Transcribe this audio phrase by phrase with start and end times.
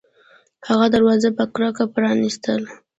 [0.69, 2.69] هغه دروازه په کرکه پرانیستله